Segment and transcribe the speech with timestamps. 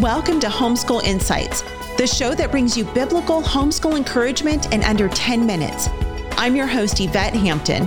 [0.00, 1.62] Welcome to Homeschool Insights,
[1.96, 5.88] the show that brings you biblical homeschool encouragement in under 10 minutes.
[6.32, 7.86] I'm your host, Yvette Hampton.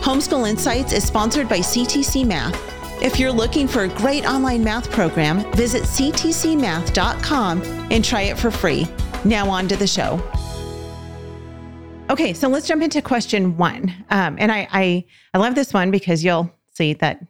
[0.00, 2.60] Homeschool Insights is sponsored by CTC Math.
[3.00, 8.50] If you're looking for a great online math program, visit ctcmath.com and try it for
[8.50, 8.88] free.
[9.24, 10.20] Now, on to the show.
[12.10, 13.94] Okay, so let's jump into question one.
[14.10, 17.24] Um, and I, I, I love this one because you'll see that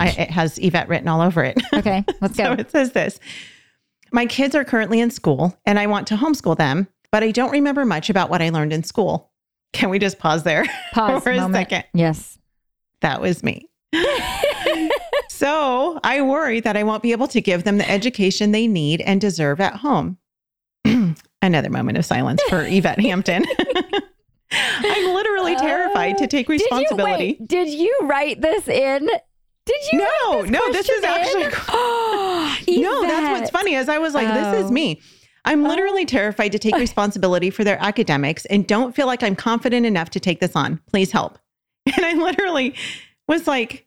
[0.00, 1.60] I, it has Yvette written all over it.
[1.74, 2.44] Okay, let's go.
[2.44, 3.18] so it says this
[4.12, 7.50] My kids are currently in school and I want to homeschool them, but I don't
[7.50, 9.30] remember much about what I learned in school.
[9.72, 11.54] Can we just pause there Pause for a moment.
[11.54, 11.84] second?
[11.94, 12.38] Yes.
[13.00, 13.68] That was me.
[15.28, 19.00] so I worry that I won't be able to give them the education they need
[19.02, 20.18] and deserve at home.
[21.42, 23.44] Another moment of silence for Yvette Hampton.
[24.50, 27.32] I'm literally terrified to uh, take responsibility.
[27.32, 29.08] Did you, wait, did you write this in?
[29.66, 29.98] Did you?
[29.98, 32.80] No, write no, this is question actually?
[32.82, 34.70] No, that's what's funny is I was like, this is Oh.
[34.70, 35.00] me.
[35.44, 35.68] I'm oh.
[35.68, 40.10] literally terrified to take responsibility for their academics and don't feel like I'm confident enough
[40.10, 40.80] to take this on.
[40.90, 41.38] Please help.
[41.96, 42.74] And I literally
[43.28, 43.86] was like,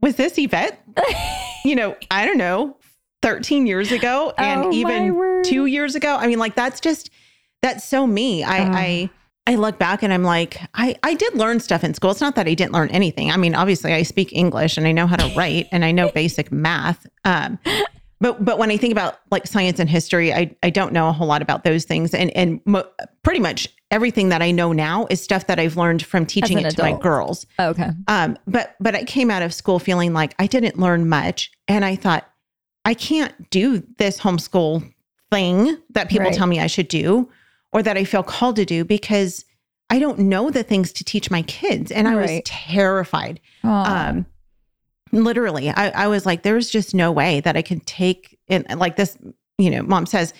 [0.00, 0.82] was this Yvette?
[1.64, 2.76] you know, I don't know,
[3.22, 6.16] 13 years ago and Oh, even two years ago.
[6.16, 7.10] I mean, like that's just
[7.60, 8.42] that's so me.
[8.42, 8.72] I Oh.
[8.72, 9.10] I
[9.46, 12.12] I look back and I'm like, I, I did learn stuff in school.
[12.12, 13.30] It's not that I didn't learn anything.
[13.30, 16.10] I mean, obviously I speak English and I know how to write and I know
[16.14, 17.06] basic math.
[17.24, 17.58] Um,
[18.20, 21.12] but but when I think about like science and history, I I don't know a
[21.12, 22.14] whole lot about those things.
[22.14, 22.88] And and mo-
[23.24, 26.70] pretty much everything that I know now is stuff that I've learned from teaching it
[26.70, 27.02] to my adult.
[27.02, 27.46] girls.
[27.58, 27.90] Okay.
[28.06, 31.84] Um, but but I came out of school feeling like I didn't learn much, and
[31.84, 32.30] I thought
[32.84, 34.88] I can't do this homeschool
[35.32, 36.34] thing that people Right.
[36.34, 37.28] tell me I should do,
[37.72, 39.44] or that I feel called to do because
[39.90, 43.40] I don't know the things to teach my kids, and I was terrified.
[43.84, 44.26] Um,
[45.12, 48.96] literally, I, I was like, there's just no way that I can take it like
[48.96, 49.16] this.
[49.58, 50.32] You know, mom says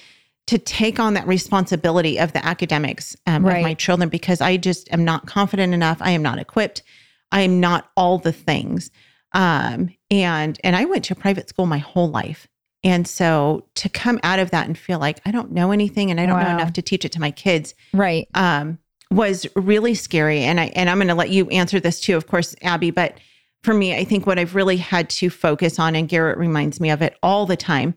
[0.48, 4.92] to take on that responsibility of the academics um, of my children because I just
[4.92, 5.98] am not confident enough.
[6.00, 6.83] I am not equipped.
[7.30, 8.90] I am not all the things.
[9.35, 12.48] Um, and and I went to private school my whole life.
[12.84, 16.20] And so to come out of that and feel like I don't know anything and
[16.20, 18.26] I don't know enough to teach it to my kids right.
[18.34, 18.78] um,
[19.10, 20.40] was really scary.
[20.40, 22.90] And I and I'm going to let you answer this too, of course, Aby.
[22.90, 23.18] But
[23.62, 26.90] for me, I think what I've really had to focus on, and Garrett reminds me
[26.90, 27.94] of it all the time,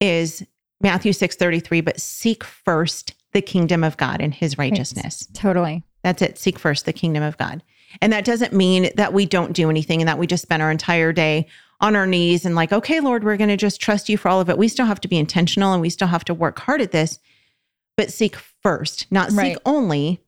[0.00, 0.44] is
[0.80, 1.80] Matthew six thirty three.
[1.80, 5.28] But seek first the kingdom of God and His righteousness.
[5.34, 5.84] Totally.
[6.02, 6.38] That's it.
[6.38, 7.62] Seek first the kingdom of God.
[8.00, 10.70] And that doesn't mean that we don't do anything and that we just spend our
[10.70, 11.46] entire day
[11.80, 14.40] on our knees and like, okay, Lord, we're going to just trust you for all
[14.40, 14.56] of it.
[14.58, 17.18] We still have to be intentional and we still have to work hard at this,
[17.96, 19.52] but seek first, not Right.
[19.54, 20.20] seek only.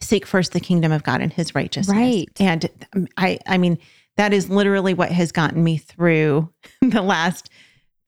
[0.00, 1.96] Seek first the kingdom of God and his righteousness.
[1.96, 2.28] Right.
[2.40, 2.68] And
[3.16, 3.78] I I mean,
[4.16, 6.50] that is literally what has gotten me through
[6.82, 7.48] the last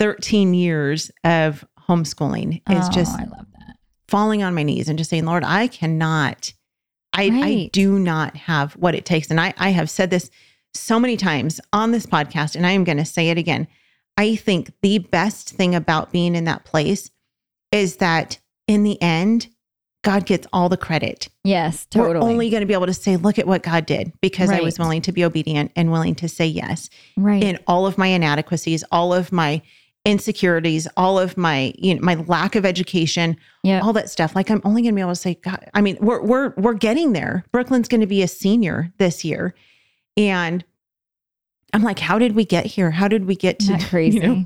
[0.00, 3.76] 13 years of homeschooling is Oh, just I love that.
[4.08, 6.52] falling on my knees and just saying, Lord, I cannot,
[7.12, 9.30] I, I do not have what it takes.
[9.30, 10.30] And I, I have said this
[10.74, 13.66] so many times on this podcast, and I am going to say it again.
[14.16, 17.10] I think the best thing about being in that place
[17.72, 19.48] is that in the end,
[20.02, 21.28] God gets all the credit.
[21.42, 22.14] Yes, totally.
[22.14, 24.60] We're only going to be able to say, look at what God did because I
[24.60, 27.42] was willing to be obedient and willing to say yes right.
[27.42, 29.62] in all of my inadequacies, all of my
[30.04, 33.80] insecurities, all of my, you know, my lack of education, yeah.
[33.80, 34.36] all that stuff.
[34.36, 36.74] Like I'm only going to be able to say, God, I mean, we're we're we're
[36.74, 37.44] getting there.
[37.50, 39.54] Brooklyn's going to be a senior this year,
[40.16, 40.64] and
[41.72, 42.90] I'm like, how did we get here?
[42.90, 44.18] How did we get to crazy?
[44.22, 44.44] you know,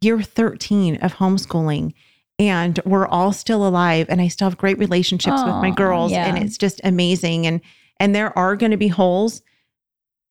[0.00, 1.94] year 13 of homeschooling?
[2.38, 6.26] And we're all still alive, and I still have great relationships with my girls, yeah.
[6.26, 7.46] and it's just amazing.
[7.46, 7.60] And
[8.00, 9.42] and there are going to be holes,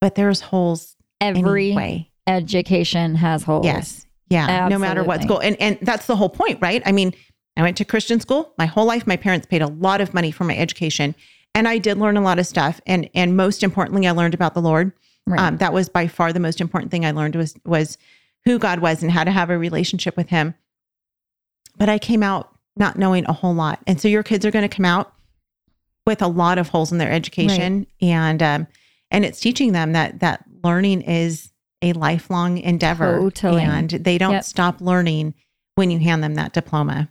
[0.00, 2.10] but there's holes Every anyway.
[2.26, 3.64] education has holes.
[3.64, 4.04] Yes.
[4.28, 4.68] Yeah.
[4.68, 5.40] No matter what school.
[5.40, 6.82] And and that's the whole point, right?
[6.84, 7.14] I mean,
[7.56, 9.06] I went to Christian school my whole life.
[9.06, 11.14] My parents paid a lot of money for my education.
[11.54, 12.80] And I did learn a lot of stuff.
[12.86, 14.92] And and most importantly, I learned about the Lord.
[15.26, 15.38] Right.
[15.40, 17.98] Um, that was by far the most important thing I learned was was
[18.44, 20.54] who God was and how to have a relationship with him.
[21.76, 23.80] But I came out not knowing a whole lot.
[23.86, 25.12] And so your kids are going to come out
[26.06, 27.86] with a lot of holes in their education.
[28.00, 28.66] And um,
[29.10, 33.30] and it's teaching them that that learning is a lifelong endeavor.
[33.30, 33.62] Totally.
[33.62, 34.44] And they don't Yep.
[34.44, 35.34] stop learning
[35.74, 37.10] when you hand them that diploma.